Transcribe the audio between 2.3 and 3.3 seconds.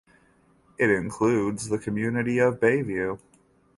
of Bayview.